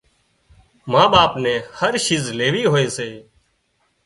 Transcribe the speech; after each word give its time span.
ما 0.91 1.03
ٻاپ 1.11 1.31
نين 1.43 1.61
هر 1.79 1.93
شيز 2.05 2.25
ليوي 2.39 2.63
هوئي 2.71 2.87
سي 2.97 3.09